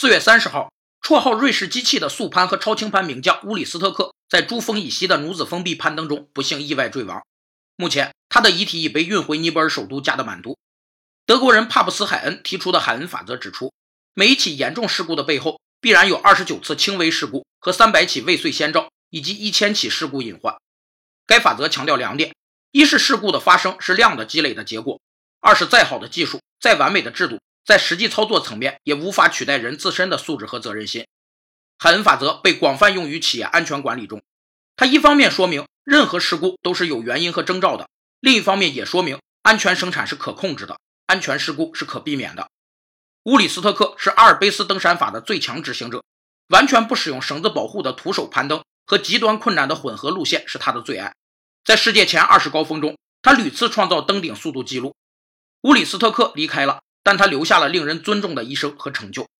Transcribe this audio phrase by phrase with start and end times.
[0.00, 0.72] 四月三十号，
[1.02, 7.22] 绰号“瑞士机器”的速攀和超轻攀名将乌里斯特克在珠峰以西的努子峰壁攀登中不幸意外坠亡。
[7.76, 10.56] 目前，他的遗体已被运回尼泊尔首都加德满都。
[11.26, 13.74] 德国人帕布斯海恩提出的海恩法则指出，
[14.14, 20.56] 每一起严重事故的背后，必然有二十九次轻微事故和三百起未遂先兆，以及一千起事故隐患。
[21.26, 22.34] 该法则强调两点：
[22.70, 24.98] 一是事故的发生是量的积累的结果；
[25.40, 27.38] 二是再好的技术、再完美的制度，
[27.70, 31.06] 在实际操作层面也无法取代人自身的素质和责任心。
[31.78, 34.20] 海恩法则被广泛用于企业安全管理中，
[34.74, 40.80] 它一方面说明任何事故都是有原因和征兆的，另一方面也说明安全生产是可控制的。
[41.06, 42.50] 安全事故是可避免的。
[43.26, 46.02] 乌里斯特克是阿尔卑斯登山法的最强执行者，
[46.48, 51.14] 完全不使用绳子保护的徒手攀登和极端困难的混合路线是他的最爱。
[51.64, 54.96] 在世界前二十高峰中，他屡次创造登顶速度记录。
[55.62, 59.30] 乌里斯特克离开了，但他留下了令人尊重的一生和成就。